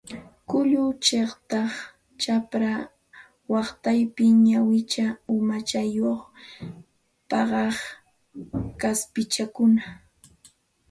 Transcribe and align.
Kullu 0.49 0.83
chiqtasqa, 1.03 1.61
chapra 2.21 2.73
waqtaypi 3.53 4.25
ñawchi 4.47 5.03
umachayuq 5.35 6.21
pawaq 7.29 7.77
kaspichakuna 8.81 9.83